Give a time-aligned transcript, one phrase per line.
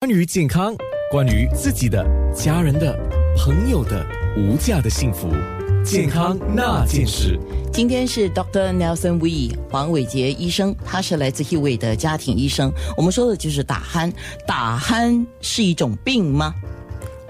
[0.00, 0.76] 关于健康，
[1.10, 2.96] 关于自己的、家人的、
[3.36, 5.28] 朋友的无价的幸福，
[5.84, 7.36] 健康那件事。
[7.72, 8.72] 今天是 Dr.
[8.72, 12.72] Nelson We 黄伟杰医生，他是来自 h e w a y 的家庭医生。
[12.96, 14.12] 我们说的就是打鼾，
[14.46, 16.54] 打鼾是一种病吗？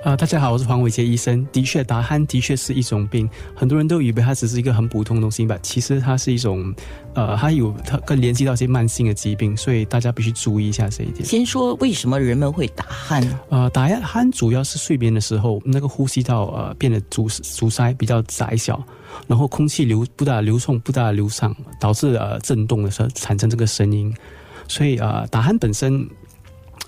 [0.04, 1.44] 啊，大家好，我是黄伟杰医生。
[1.50, 6.72] 的确，打鼾的确是一种病，很多人都以为它只是一个很普通的东西吧，其实它是一种，
[7.14, 11.24] 呃，它有它更联系到一些慢性的疾病，所以大家必须注意一下这一点。
[11.24, 13.28] 先说为什么人们会打鼾？
[13.48, 18.80] 呃，打鼾主要是睡眠的时候，那个呼吸道呃变得阻阻塞比较窄小，
[19.26, 24.14] 然后空气流不大流通，不大流畅，导致呃震动的时候产生这个声音，
[24.68, 26.08] 所以呃打鼾本身。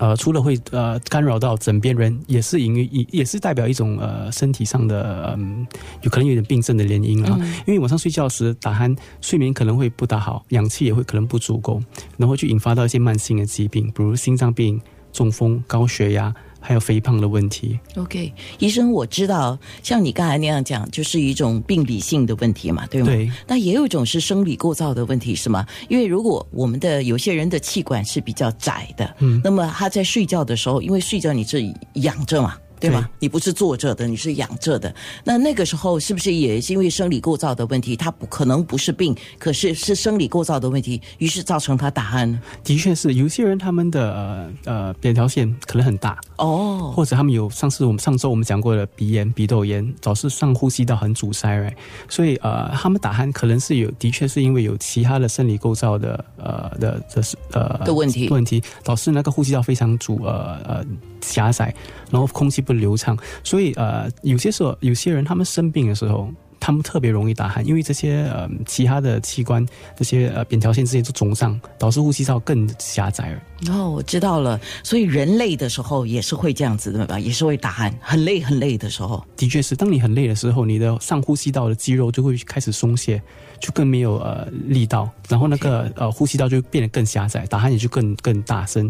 [0.01, 5.65] 呃，除了会呃干扰到枕边人，也是因为也是代表一种呃身体上的嗯
[6.01, 7.37] 有可能有点病症的原因啊。
[7.67, 11.79] 因为晚上睡觉时打鼾，睡眠可能会不大好，氧气也会可能不足够，
[12.17, 14.81] 然后就引发到一些慢性的疾病，比如心脏病、
[15.13, 16.33] 中风、高血压。
[16.61, 17.77] 还有肥胖的问题。
[17.97, 23.07] OK，医生，我知道，像你刚才那样讲，就是一种病理性的问题嘛，对吗？
[23.07, 23.29] 对。
[23.47, 25.65] 那也有一种是生理构造的问题，是吗？
[25.89, 31.61] 因为如果我们的有些人的气管是比较窄的，嗯，那么他在睡觉的时候，因为睡觉你是
[31.95, 32.55] 仰着嘛。
[32.81, 33.07] 对吗？
[33.19, 34.93] 你不是坐着的，你是仰着的。
[35.23, 37.95] 那那个时候是不是也是因为生理构造的问题？
[37.95, 42.35] 他不可能不是病，可是是生理构造的问题，于是造成他打鼾。
[42.63, 51.75] 的确是，有些人他们的呃呃扁桃腺可能很大哦，或者他们有上次我们上周我们讲过的鼻炎、鼻窦炎，导致上呼吸道很阻塞，right？
[52.09, 60.83] 所以呃，他们打鼾可能是有，的确是因为有其他的生理构造的呃的这是呃的问题问题，导致那个呼吸道非常阻呃呃
[61.21, 61.71] 狭窄，
[62.09, 62.70] 然后空气不。
[62.71, 69.65] 不流畅，所以呃，有些时候有些人他们生病的时候，他们特别容易打鼾，因为这些呃其他的器官
[69.97, 73.73] 这些呃扁桃腺这些都肿胀，导致呼吸道更狭窄了。
[73.73, 77.19] 哦，我知道了，所以人累的时候也是会这样子的吧？
[77.19, 79.21] 也是会打鼾，很累很累的时候。
[79.35, 83.21] 的确是，当你很累的时候，你的上呼吸道的肌肉就会开始松懈，
[83.59, 88.89] 就更没有呃力道，然后那个呃呼吸道就变得更狭窄，打鼾也就更更大声。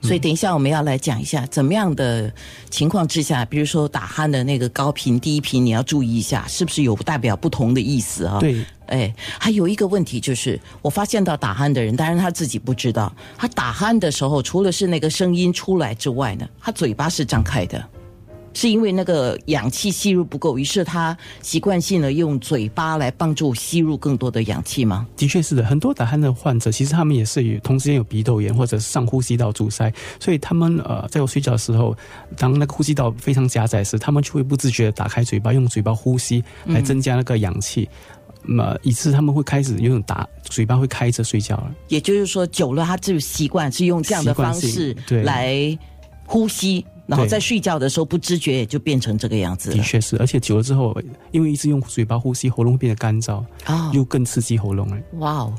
[0.00, 2.32] 所以等一下我们要来讲一下怎么样的
[2.70, 8.38] 情况之下，比如说打鼾的那个高频、低频，你要注意一下，是不是有代表不同的意思啊？
[8.38, 17.84] 对，哎，还有一个问题就是，我发现到打鼾的人，当然他自己不知道，他打鼾的时候，除了是那个声音出来之外呢，他嘴巴是张开的。
[18.58, 25.06] 是因为那个氧气吸入不够，于是他习惯性的用嘴巴来帮助吸入更多的氧气吗？
[25.16, 31.96] 的确是的，很多打鼾的患者其实他们也是有同时间有鼻窦炎或者上呼吸道阻塞，所以他们呃在我睡觉的时候，
[32.36, 37.88] 当那个呼吸道非常狭窄时，他们就会不自觉的打开嘴巴，用嘴巴呼吸来增加那个氧气，
[38.42, 41.70] 那么以致他们会开始有种打嘴巴会开着睡觉了。
[41.86, 45.78] 也就是说，久了他就习惯是用这样的方式来
[46.26, 46.84] 呼吸。
[47.08, 49.72] 然后在睡觉的时候不知觉也就变成这个样子。
[49.72, 50.96] 的确是，而且久了之后，
[51.32, 54.96] 因为一直用嘴巴呼吸，喉咙会变得干燥啊，又更刺激喉咙了。
[55.14, 55.54] 哇哦，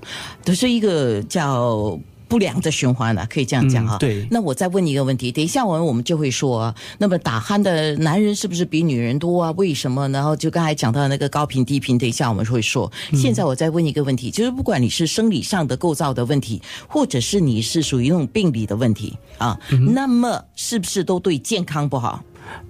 [0.45, 1.99] 都是一个叫。
[2.29, 3.97] 不良的循环了，可以这样讲哈。
[3.97, 4.25] 对。
[4.31, 9.51] 那我再问你一个问题，等一下我们我们就会说，那么打鼾的男人是不是比女人多啊？
[9.57, 10.07] 为什么？
[10.09, 12.89] 然后就刚才讲到那个高频低频，等一下我们会说。
[13.13, 19.59] 现在我再问一个问题，就是不管你是生理上的构造的问题，或者是你是属于那种病理的问题啊，
[19.91, 22.23] 那么是不是都对健康不好？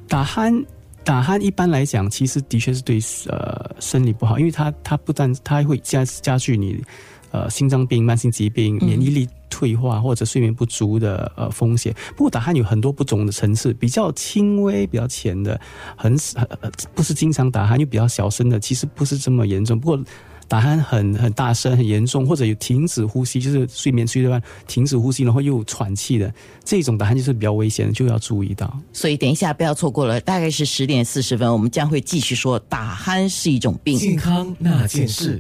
[0.08, 0.66] 打鼾，
[1.04, 6.82] 打鼾一般来讲，其实的确是对呃生理不好，因为它它不但它会加加剧你
[7.32, 9.28] 呃心脏病、慢性疾病、免疫力。
[9.52, 15.60] 退化或者睡眠不足的呃风险，不过打鼾有很多不同的层次，比较轻微、比较浅的，
[15.98, 16.48] 很很
[16.94, 19.78] 不是经常打鼾又比较小声的，其实不是这么严重。
[19.78, 20.00] 不过
[20.48, 28.80] 打鼾很很大声、很严重，或者有停止呼吸，就是睡眠睡段停止呼吸，然后又喘气的这种打鼾就是比较危险的，就要注意到。
[28.94, 35.38] 所以等一下不要错过了，大概是十点四十分，我们将会继续说打鼾是一种病，健康那件事。